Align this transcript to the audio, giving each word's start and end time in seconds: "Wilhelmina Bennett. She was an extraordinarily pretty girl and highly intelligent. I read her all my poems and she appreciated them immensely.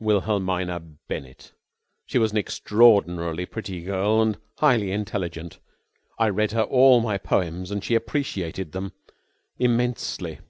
"Wilhelmina 0.00 0.80
Bennett. 1.06 1.52
She 2.06 2.18
was 2.18 2.32
an 2.32 2.38
extraordinarily 2.38 3.46
pretty 3.46 3.82
girl 3.82 4.20
and 4.20 4.36
highly 4.58 4.90
intelligent. 4.90 5.60
I 6.18 6.28
read 6.28 6.50
her 6.50 6.62
all 6.64 7.00
my 7.00 7.18
poems 7.18 7.70
and 7.70 7.84
she 7.84 7.94
appreciated 7.94 8.72
them 8.72 8.90
immensely. 9.60 10.40